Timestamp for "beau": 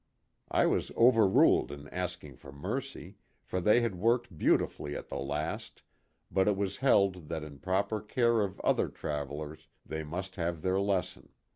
4.35-4.57